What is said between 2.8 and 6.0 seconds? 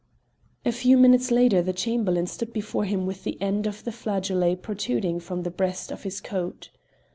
him with the end of the flageolet protruding from the breast